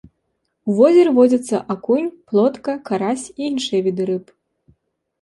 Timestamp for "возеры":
0.79-1.11